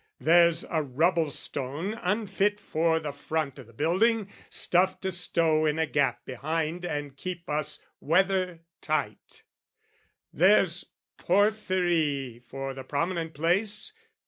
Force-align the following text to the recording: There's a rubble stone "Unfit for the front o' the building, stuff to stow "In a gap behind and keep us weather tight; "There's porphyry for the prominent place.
There's 0.19 0.65
a 0.67 0.81
rubble 0.81 1.29
stone 1.29 1.93
"Unfit 2.01 2.59
for 2.59 2.99
the 2.99 3.11
front 3.11 3.59
o' 3.59 3.61
the 3.63 3.71
building, 3.71 4.31
stuff 4.49 4.99
to 5.01 5.11
stow 5.11 5.67
"In 5.67 5.77
a 5.77 5.85
gap 5.85 6.25
behind 6.25 6.83
and 6.85 7.15
keep 7.15 7.47
us 7.47 7.85
weather 7.99 8.61
tight; 8.81 9.43
"There's 10.33 10.85
porphyry 11.19 12.39
for 12.39 12.73
the 12.73 12.83
prominent 12.83 13.35
place. 13.35 13.93